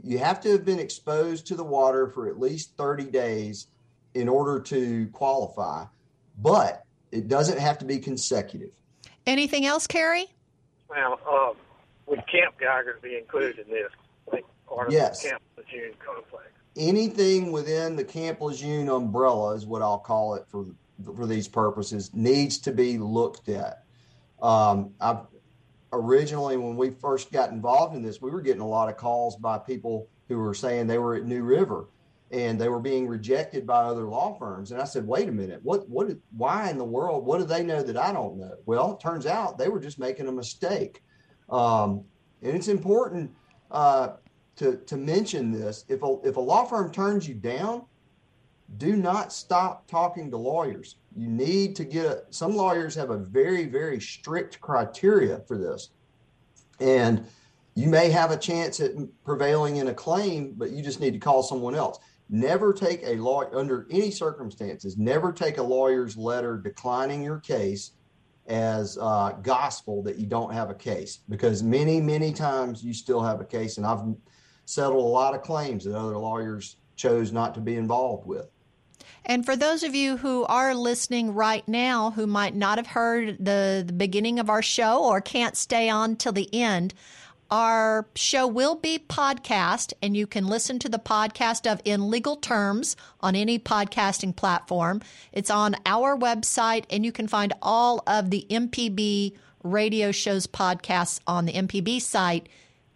[0.03, 3.69] you have to have been exposed to the water for at least 30 days
[4.15, 5.85] in order to qualify,
[6.39, 8.73] but it doesn't have to be consecutive.
[9.27, 10.27] Anything else, Carrie?
[10.89, 11.57] Well, um,
[12.07, 13.91] would Camp Geiger be included in this?
[14.33, 14.45] Like
[14.89, 15.23] yes.
[15.23, 16.47] Camp Lejeune complex?
[16.77, 20.67] Anything within the Camp Lejeune umbrella is what I'll call it for
[21.15, 23.85] for these purposes needs to be looked at.
[24.41, 25.27] Um, I've
[25.93, 29.37] originally, when we first got involved in this, we were getting a lot of calls
[29.37, 31.89] by people who were saying they were at New River
[32.33, 34.73] and they were being rejected by other law firms.
[34.73, 37.25] And I said, wait a minute, what, what, why in the world?
[37.25, 38.57] What do they know that I don't know?
[38.67, 41.03] Well, it turns out they were just making a mistake.
[41.49, 42.05] Um,
[42.43, 43.31] and it's important
[43.71, 44.15] uh,
[44.57, 45.85] to, to mention this.
[45.89, 47.85] If a, if a law firm turns you down,
[48.79, 50.97] do not stop talking to lawyers.
[51.17, 55.91] You need to get some lawyers have a very, very strict criteria for this.
[56.79, 57.27] And
[57.75, 58.93] you may have a chance at
[59.25, 61.99] prevailing in a claim, but you just need to call someone else.
[62.29, 64.99] Never take a law under any circumstances.
[64.99, 67.93] Never take a lawyer's letter declining your case
[68.47, 73.23] as uh, gospel that you don't have a case, because many, many times you still
[73.23, 73.77] have a case.
[73.77, 74.03] And I've
[74.67, 78.51] settled a lot of claims that other lawyers chose not to be involved with.
[79.29, 83.45] And for those of you who are listening right now who might not have heard
[83.45, 86.95] the, the beginning of our show or can't stay on till the end,
[87.51, 92.37] our show will be podcast, and you can listen to the podcast of In Legal
[92.37, 95.03] Terms on any podcasting platform.
[95.33, 101.21] It's on our website, and you can find all of the MPB radio shows podcasts
[101.27, 102.49] on the MPB site,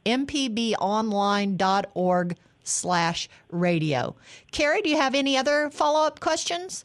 [0.07, 2.37] mpbonline.org
[2.71, 4.15] slash radio.
[4.53, 6.85] Carrie, do you have any other follow-up questions?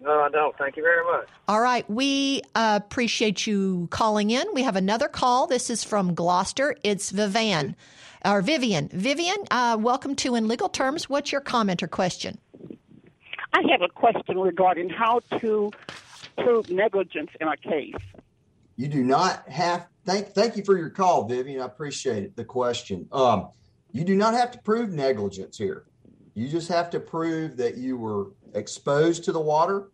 [0.00, 0.56] No, I don't.
[0.58, 1.28] Thank you very much.
[1.48, 1.88] All right.
[1.88, 4.46] We uh, appreciate you calling in.
[4.52, 5.46] We have another call.
[5.46, 6.76] This is from Gloster.
[6.82, 7.74] It's Vivian,
[8.24, 8.88] or Vivian.
[8.88, 11.08] Vivian, uh, welcome to In Legal Terms.
[11.08, 12.38] What's your comment or question?
[13.54, 15.70] I have a question regarding how to
[16.36, 17.94] prove negligence in a case.
[18.76, 19.86] You do not have.
[20.04, 21.62] Thank, thank you for your call, Vivian.
[21.62, 22.36] I appreciate it.
[22.36, 23.08] The question.
[23.10, 23.48] Um,
[23.94, 25.84] you do not have to prove negligence here.
[26.34, 29.90] You just have to prove that you were exposed to the water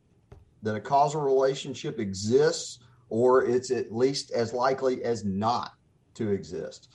[0.63, 2.79] that a causal relationship exists,
[3.11, 5.75] or it's at least as likely as not
[6.15, 6.89] to exist.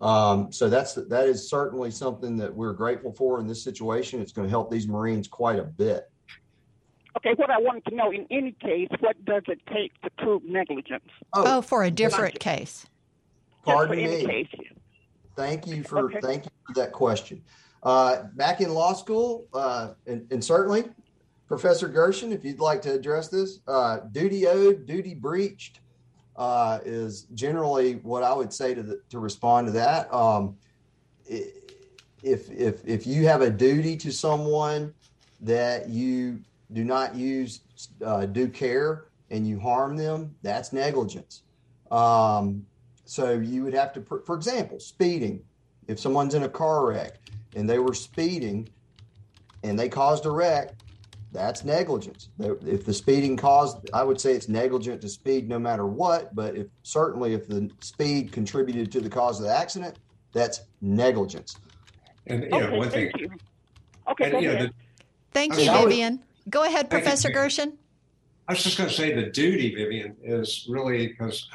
[0.00, 4.20] Um, so that's that is certainly something that we're grateful for in this situation.
[4.20, 6.10] It's going to help these Marines quite a bit.
[7.16, 10.44] Okay, what I wanted to know in any case, what does it take to prove
[10.44, 11.10] negligence?
[11.34, 12.86] Oh, oh for a different case.
[13.64, 14.26] Pardon me.
[14.26, 14.48] Case.
[15.36, 16.20] Thank you for okay.
[16.20, 17.42] thank you for that question.
[17.82, 20.84] Uh, back in law school, uh, and, and, certainly
[21.48, 25.80] Professor Gershon, if you'd like to address this, uh, duty owed, duty breached
[26.36, 30.12] uh, is generally what I would say to the, to respond to that.
[30.14, 30.56] Um,
[31.26, 34.94] if if if you have a duty to someone
[35.40, 36.40] that you
[36.72, 37.60] do not use
[38.04, 41.42] uh, due care and you harm them, that's negligence.
[41.90, 42.64] Um,
[43.04, 45.42] so you would have to, for example, speeding.
[45.88, 47.18] If someone's in a car wreck
[47.56, 48.68] and they were speeding
[49.64, 50.74] and they caused a wreck,
[51.32, 52.28] that's negligence.
[52.38, 56.34] If the speeding caused, I would say it's negligent to speed no matter what.
[56.34, 59.98] But if certainly if the speed contributed to the cause of the accident,
[60.32, 61.56] that's negligence.
[62.26, 63.10] And you know, okay, one thing.
[63.18, 63.30] You.
[64.10, 64.72] Okay, and, you know, the,
[65.32, 66.22] thank you, Vivian.
[66.50, 67.78] Go ahead, Professor you, Gershon.
[68.52, 71.48] I was just going to say the duty, Vivian, is really because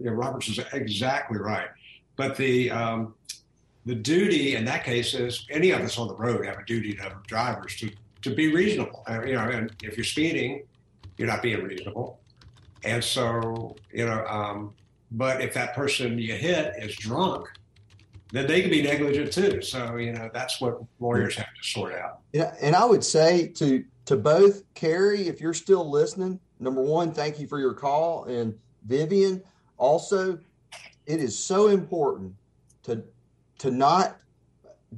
[0.00, 1.68] Roberts is exactly right,
[2.16, 3.14] but the um,
[3.86, 6.92] the duty in that case is any of us on the road have a duty
[6.94, 9.04] to have drivers to to be reasonable.
[9.08, 10.64] Uh, you know, and if you're speeding,
[11.18, 12.18] you're not being reasonable.
[12.82, 14.74] And so, you know, um,
[15.12, 17.46] but if that person you hit is drunk,
[18.32, 19.62] then they can be negligent too.
[19.62, 22.22] So, you know, that's what lawyers have to sort out.
[22.32, 27.12] Yeah, and I would say to to both Carrie, if you're still listening, number one,
[27.12, 29.42] thank you for your call, and Vivian,
[29.78, 30.38] also,
[31.06, 32.34] it is so important
[32.82, 33.02] to
[33.58, 34.18] to not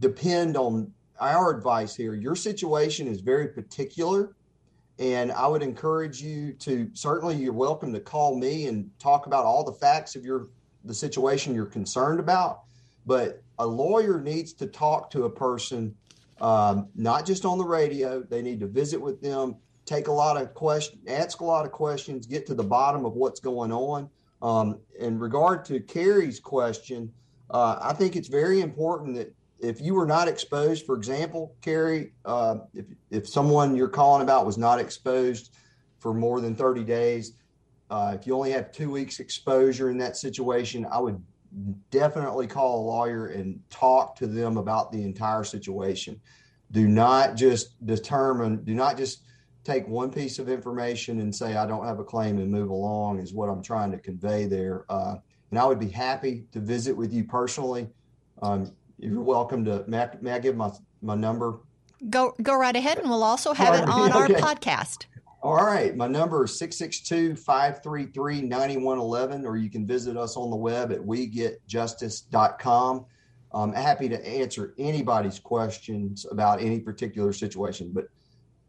[0.00, 2.14] depend on our advice here.
[2.14, 4.34] Your situation is very particular
[5.00, 9.44] and i would encourage you to certainly you're welcome to call me and talk about
[9.44, 10.46] all the facts of your
[10.84, 12.60] the situation you're concerned about
[13.04, 15.92] but a lawyer needs to talk to a person
[16.40, 18.22] um, not just on the radio.
[18.22, 21.70] They need to visit with them take a lot of questions ask a lot of
[21.70, 24.08] questions get to the bottom of what's going on.
[24.40, 27.12] Um, in regard to carrie's question
[27.50, 32.12] uh, i think it's very important that if you were not exposed, for example, Carrie,
[32.24, 35.54] uh, if, if someone you're calling about was not exposed
[35.98, 37.32] for more than 30 days,
[37.90, 41.22] uh, if you only have two weeks exposure in that situation, I would
[41.90, 46.20] definitely call a lawyer and talk to them about the entire situation.
[46.72, 49.22] Do not just determine, do not just
[49.62, 53.20] take one piece of information and say, I don't have a claim and move along,
[53.20, 54.84] is what I'm trying to convey there.
[54.88, 55.16] Uh,
[55.50, 57.88] and I would be happy to visit with you personally.
[58.42, 59.84] Um, you're welcome to.
[59.86, 60.70] May I, may I give my
[61.02, 61.60] my number?
[62.10, 64.34] Go go right ahead, and we'll also have it on okay.
[64.34, 65.06] our podcast.
[65.44, 65.94] All right.
[65.94, 71.00] My number is 662 533 9111, or you can visit us on the web at
[71.00, 73.04] wegetjustice.com.
[73.52, 78.06] I'm happy to answer anybody's questions about any particular situation, but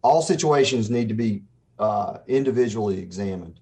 [0.01, 1.43] all situations need to be
[1.79, 3.61] uh, individually examined.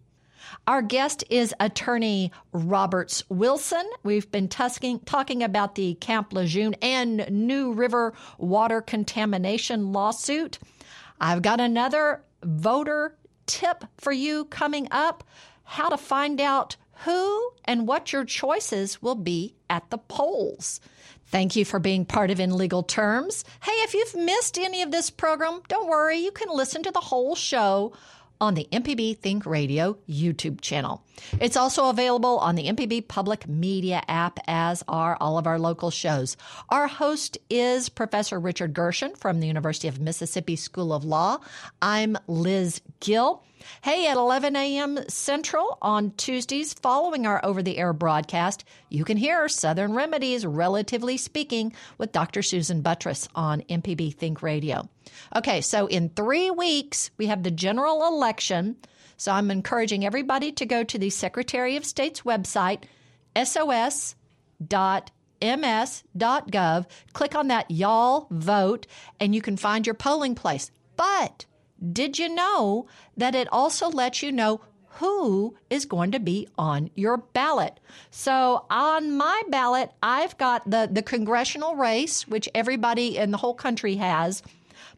[0.65, 3.87] Our guest is attorney Roberts Wilson.
[4.01, 10.57] We've been tusking, talking about the Camp Lejeune and New River water contamination lawsuit.
[11.21, 15.23] I've got another voter tip for you coming up
[15.63, 16.75] how to find out
[17.05, 20.79] who and what your choices will be at the polls.
[21.27, 23.43] Thank you for being part of In Legal Terms.
[23.63, 26.99] Hey, if you've missed any of this program, don't worry, you can listen to the
[26.99, 27.93] whole show
[28.39, 31.03] on the MPB Think Radio YouTube channel.
[31.39, 35.91] It's also available on the MPB Public Media app, as are all of our local
[35.91, 36.37] shows.
[36.69, 41.39] Our host is Professor Richard Gershon from the University of Mississippi School of Law.
[41.81, 43.43] I'm Liz Gill.
[43.81, 44.99] Hey, at 11 a.m.
[45.07, 51.17] Central on Tuesdays following our over the air broadcast, you can hear Southern Remedies, relatively
[51.17, 52.41] speaking, with Dr.
[52.41, 54.89] Susan Buttross on MPB Think Radio.
[55.35, 58.75] Okay, so in three weeks, we have the general election.
[59.17, 62.83] So I'm encouraging everybody to go to the Secretary of State's website,
[63.35, 64.15] sos.ms.gov,
[67.11, 68.87] click on that Y'all Vote,
[69.19, 70.71] and you can find your polling place.
[70.95, 71.43] But
[71.91, 72.87] did you know
[73.17, 77.81] that it also lets you know who is going to be on your ballot?
[78.09, 83.55] So on my ballot, I've got the, the congressional race, which everybody in the whole
[83.55, 84.41] country has.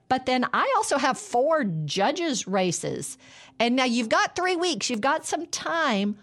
[0.07, 3.17] But then I also have four judges' races.
[3.59, 6.17] And now you've got three weeks, you've got some time.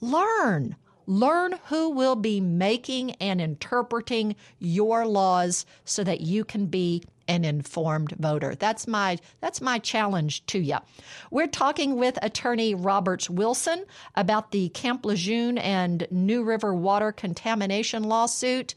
[0.00, 0.76] Learn.
[1.06, 7.44] Learn who will be making and interpreting your laws so that you can be an
[7.44, 8.54] informed voter.
[8.54, 10.76] That's my that's my challenge to you.
[11.30, 13.84] We're talking with attorney Roberts Wilson
[14.14, 18.74] about the Camp Lejeune and New River water contamination lawsuit.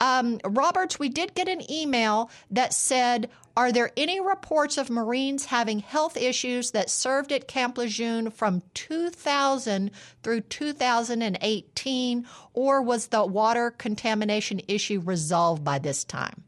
[0.00, 5.46] Um, Roberts, we did get an email that said, Are there any reports of Marines
[5.46, 9.90] having health issues that served at Camp Lejeune from 2000
[10.22, 16.42] through 2018, or was the water contamination issue resolved by this time?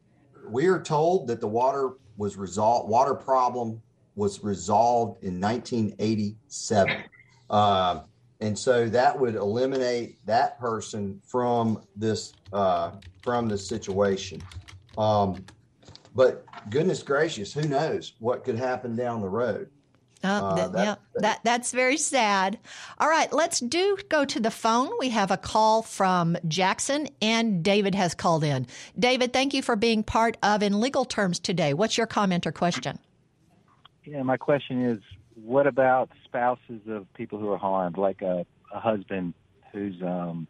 [0.49, 3.81] we are told that the water was resolved, water problem
[4.15, 7.03] was resolved in 1987.
[7.51, 8.01] Uh,
[8.41, 12.93] and so that would eliminate that person from this uh,
[13.23, 14.41] from this situation.
[14.99, 15.45] Um,
[16.17, 19.69] but goodness gracious, who knows what could happen down the road?
[20.25, 22.59] Uh, uh, that, yeah, that that's very sad.
[22.99, 24.91] All right, let's do go to the phone.
[24.99, 28.67] We have a call from Jackson, and David has called in.
[28.99, 31.75] David, thank you for being part of In Legal Terms today.
[31.75, 32.99] What's your comment or question?
[34.05, 35.01] Yeah, my question is,
[35.35, 39.35] what about spouses of people who are harmed, like a, a husband
[39.71, 40.49] whose um,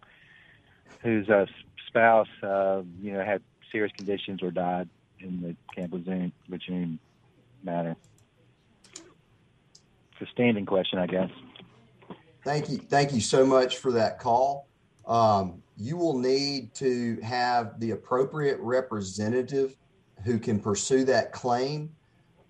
[1.02, 1.46] whose uh,
[1.88, 3.42] spouse, uh, you know, had
[3.72, 4.88] serious conditions or died
[5.20, 5.92] in the Camp
[6.48, 6.98] Lejeune
[7.62, 7.96] matter?
[10.18, 11.30] it's a standing question, I guess.
[12.44, 12.78] Thank you.
[12.78, 14.68] Thank you so much for that call.
[15.06, 19.76] Um, you will need to have the appropriate representative
[20.24, 21.90] who can pursue that claim.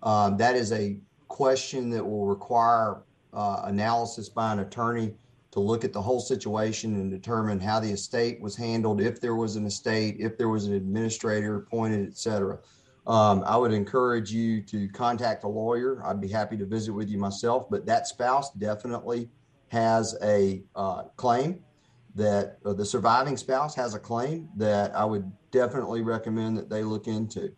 [0.03, 0.97] Um, that is a
[1.27, 3.01] question that will require
[3.33, 5.13] uh, analysis by an attorney
[5.51, 9.35] to look at the whole situation and determine how the estate was handled, if there
[9.35, 12.59] was an estate, if there was an administrator appointed, et cetera.
[13.05, 16.05] Um, I would encourage you to contact a lawyer.
[16.05, 19.29] I'd be happy to visit with you myself, but that spouse definitely
[19.69, 21.63] has a uh, claim
[22.15, 26.83] that uh, the surviving spouse has a claim that I would definitely recommend that they
[26.83, 27.53] look into.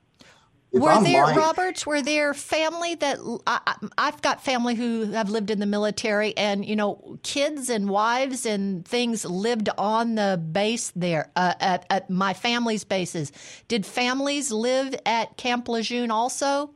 [0.71, 1.85] Were I'm there lying, Roberts?
[1.87, 3.17] Were there family that
[3.47, 7.89] I, have got family who have lived in the military, and you know, kids and
[7.89, 13.31] wives and things lived on the base there uh, at, at, my family's bases.
[13.67, 16.71] Did families live at Camp Lejeune also?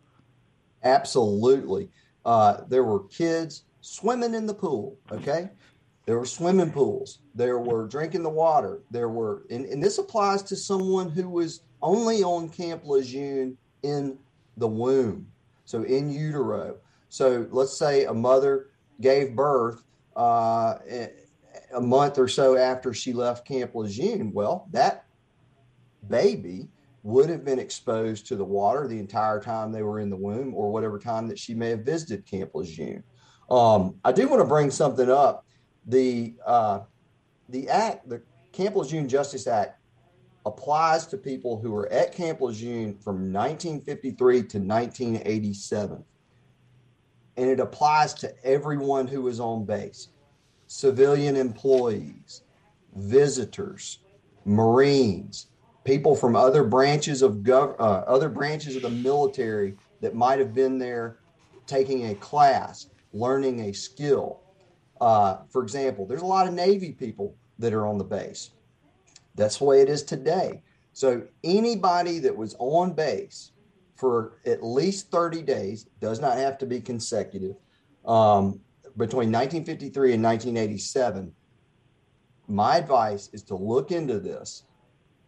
[0.84, 1.89] Absolutely.
[2.26, 4.98] Uh, there were kids swimming in the pool.
[5.12, 5.50] Okay,
[6.08, 7.20] there were swimming pools.
[7.36, 8.82] There were drinking the water.
[8.89, 14.18] There were, and, and this applies to someone who was only on Camp Lejeune in
[14.58, 15.28] the womb,
[15.66, 16.78] so in utero.
[17.10, 18.70] So let's say a mother
[19.02, 19.84] gave birth
[20.16, 20.76] uh,
[21.76, 24.32] a month or so after she left Camp Lejeune.
[24.34, 25.06] Well, that
[26.10, 26.70] baby
[27.04, 30.54] would have been exposed to the water the entire time they were in the womb
[30.56, 33.04] or whatever time that she may have visited Camp Lejeune.
[33.50, 35.46] Um, I do want to bring something up.
[35.86, 36.80] The uh,
[37.50, 38.22] the act, the
[38.54, 39.80] Camp Lejeune Justice Act,
[40.46, 46.04] applies to people who were at Camp Lejeune from 1953 to 1987.
[47.36, 50.10] and it applies to everyone who is on base
[50.68, 52.44] civilian employees,
[52.96, 54.00] visitors,
[54.46, 55.48] Marines,
[55.84, 60.54] people from other branches of gov- uh, other branches of the military that might have
[60.54, 61.20] been there
[61.68, 64.41] taking a class, learning a skill.
[65.00, 68.52] Uh, for example, there's a lot of Navy people that are on the base.
[69.36, 70.62] That's the way it is today.
[70.94, 73.52] So anybody that was on base
[73.96, 77.56] for at least 30 days does not have to be consecutive.
[78.06, 78.60] Um,
[78.98, 81.34] between 1953 and 1987,
[82.48, 84.64] my advice is to look into this,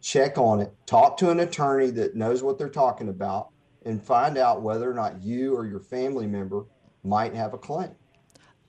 [0.00, 3.48] check on it, talk to an attorney that knows what they're talking about,
[3.84, 6.64] and find out whether or not you or your family member
[7.02, 7.90] might have a claim.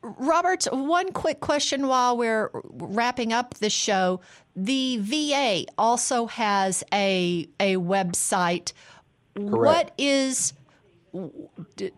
[0.02, 4.22] Robert, one quick question while we're wrapping up the show.
[4.56, 8.74] The VA also has a a website.
[9.36, 9.52] Correct.
[9.52, 10.54] What is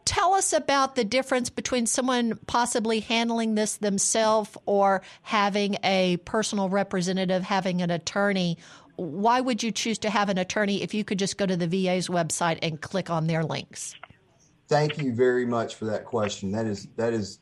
[0.05, 6.69] tell us about the difference between someone possibly handling this themselves or having a personal
[6.69, 8.57] representative, having an attorney.
[8.95, 11.67] Why would you choose to have an attorney if you could just go to the
[11.67, 13.95] VA's website and click on their links?
[14.67, 16.51] Thank you very much for that question.
[16.51, 17.39] That is that is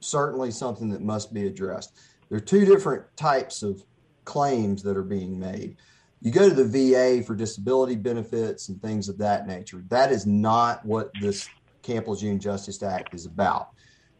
[0.00, 1.98] certainly something that must be addressed.
[2.28, 3.84] There are two different types of
[4.24, 5.76] claims that are being made.
[6.20, 9.84] You go to the VA for disability benefits and things of that nature.
[9.88, 11.48] That is not what this
[11.82, 13.70] Camp Lejeune Justice Act is about.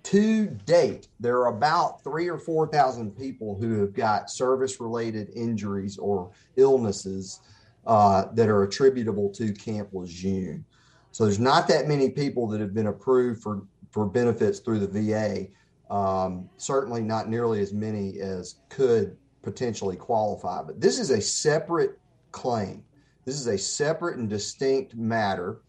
[0.04, 5.96] To date, there are about three or 4,000 people who have got service related injuries
[5.96, 7.40] or illnesses
[7.86, 10.64] uh, that are attributable to Camp Lejeune.
[11.12, 13.62] So there's not that many people that have been approved for,
[13.93, 15.47] for benefits through the VA.
[15.95, 20.62] Um, certainly not nearly as many as could potentially qualify.
[20.62, 21.99] But this is a separate
[22.32, 22.82] claim.
[23.24, 25.62] This is a separate and distinct matter.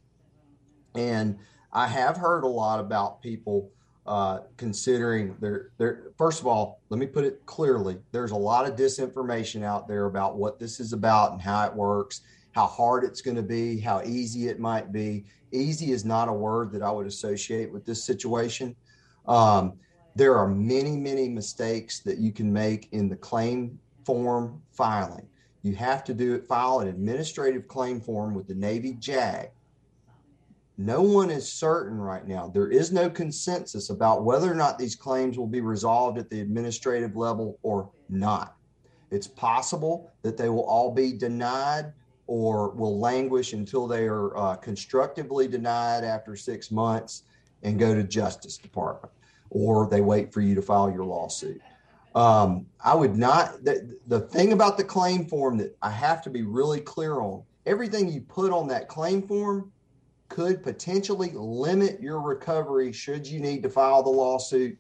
[0.96, 1.38] And
[1.72, 3.70] I have heard a lot about people
[4.06, 8.68] uh, considering their, their, first of all, let me put it clearly there's a lot
[8.68, 12.22] of disinformation out there about what this is about and how it works,
[12.54, 15.26] how hard it's going to be, how easy it might be.
[15.52, 18.76] Easy is not a word that I would associate with this situation.
[19.28, 19.74] Um,
[20.16, 25.28] there are many, many mistakes that you can make in the claim form filing.
[25.64, 29.50] You have to do it, file an administrative claim form with the Navy JAG.
[30.78, 32.48] No one is certain right now.
[32.48, 36.42] There is no consensus about whether or not these claims will be resolved at the
[36.42, 38.56] administrative level or not.
[39.10, 41.94] It's possible that they will all be denied
[42.28, 47.24] or will languish until they are uh, constructively denied after six months
[47.64, 49.14] and go to Justice Department
[49.54, 51.62] or they wait for you to file your lawsuit.
[52.16, 56.30] Um, I would not, the, the thing about the claim form that I have to
[56.30, 59.72] be really clear on everything you put on that claim form
[60.30, 64.78] could potentially limit your recovery should you need to file the lawsuit,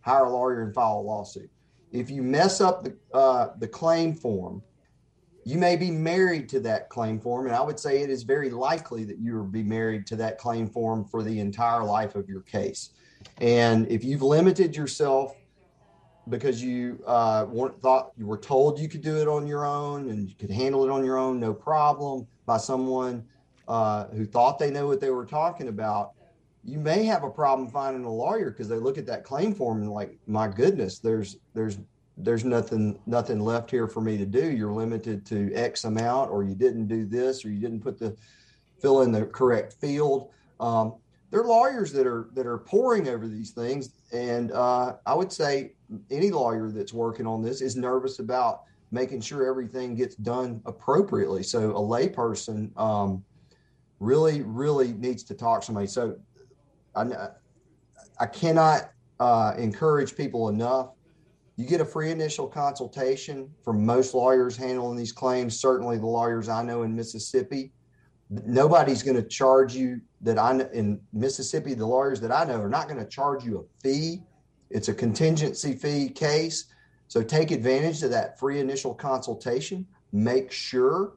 [0.00, 1.50] hire a lawyer and file a lawsuit.
[1.90, 4.62] If you mess up the, uh, the claim form,
[5.44, 8.50] you may be married to that claim form, and I would say it is very
[8.50, 12.28] likely that you will be married to that claim form for the entire life of
[12.28, 12.90] your case.
[13.38, 15.36] And if you've limited yourself
[16.28, 20.10] because you uh, weren't thought you were told you could do it on your own
[20.10, 23.24] and you could handle it on your own, no problem, by someone
[23.66, 26.12] uh, who thought they know what they were talking about,
[26.64, 29.82] you may have a problem finding a lawyer because they look at that claim form
[29.82, 31.78] and like, my goodness, there's there's
[32.22, 34.50] there's nothing nothing left here for me to do.
[34.50, 38.16] You're limited to X amount, or you didn't do this, or you didn't put the
[38.80, 40.30] fill in the correct field.
[40.60, 40.94] Um,
[41.30, 45.32] there are lawyers that are that are poring over these things, and uh, I would
[45.32, 45.72] say
[46.10, 51.42] any lawyer that's working on this is nervous about making sure everything gets done appropriately.
[51.42, 53.24] So a layperson um,
[53.98, 55.86] really, really needs to talk to somebody.
[55.86, 56.16] So
[56.94, 57.06] I,
[58.20, 60.90] I cannot uh, encourage people enough.
[61.56, 65.58] You get a free initial consultation from most lawyers handling these claims.
[65.58, 67.72] Certainly, the lawyers I know in Mississippi
[68.46, 72.68] nobody's going to charge you that I in Mississippi, the lawyers that I know are
[72.68, 74.22] not going to charge you a fee.
[74.70, 76.66] It's a contingency fee case.
[77.08, 79.86] So take advantage of that free initial consultation.
[80.12, 81.14] Make sure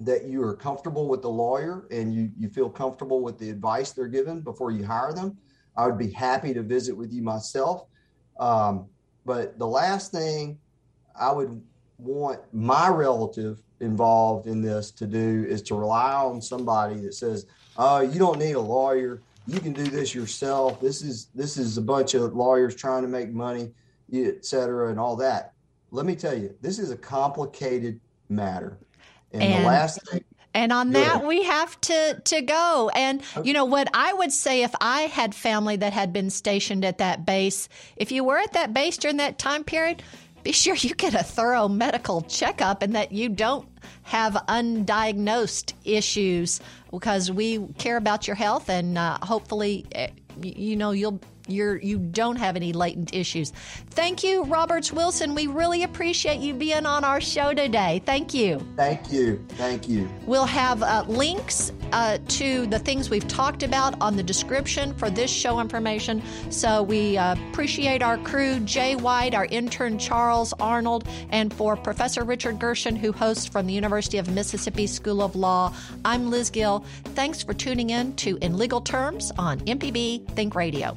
[0.00, 3.92] that you are comfortable with the lawyer and you, you feel comfortable with the advice
[3.92, 5.38] they're given before you hire them.
[5.74, 7.86] I would be happy to visit with you myself.
[8.38, 8.88] Um,
[9.26, 10.58] but the last thing
[11.18, 11.60] I would
[11.98, 17.46] want my relative involved in this to do is to rely on somebody that says,
[17.76, 19.20] "Oh, you don't need a lawyer.
[19.46, 20.80] You can do this yourself.
[20.80, 23.72] This is this is a bunch of lawyers trying to make money,
[24.12, 25.52] et cetera, and all that."
[25.90, 28.78] Let me tell you, this is a complicated matter.
[29.32, 30.24] And, and the last thing
[30.56, 31.04] And on Good.
[31.04, 32.90] that, we have to, to go.
[32.94, 36.82] And, you know, what I would say if I had family that had been stationed
[36.82, 40.02] at that base, if you were at that base during that time period,
[40.44, 43.68] be sure you get a thorough medical checkup and that you don't
[44.04, 50.08] have undiagnosed issues because we care about your health and uh, hopefully, eh,
[50.40, 53.52] you know, you'll you're you don't have any latent issues.
[53.90, 55.34] Thank you, Roberts Wilson.
[55.34, 58.02] We really appreciate you being on our show today.
[58.04, 58.66] Thank you.
[58.76, 59.44] Thank you.
[59.50, 60.08] Thank you.
[60.26, 65.10] We'll have uh, links uh, to the things we've talked about on the description for
[65.10, 66.22] this show information.
[66.50, 72.24] So we uh, appreciate our crew, Jay White, our intern Charles Arnold, and for Professor
[72.24, 75.72] Richard Gershon, who hosts from the University of Mississippi School of Law.
[76.04, 76.84] I'm Liz Gill.
[77.14, 80.96] Thanks for tuning in to In Legal Terms on MPB Think Radio.